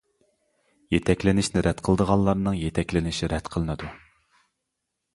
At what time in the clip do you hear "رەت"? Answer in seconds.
1.69-1.85, 3.37-3.55